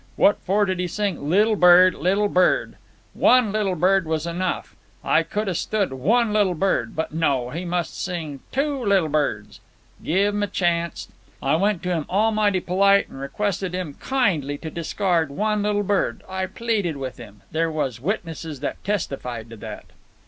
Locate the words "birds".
9.09-9.59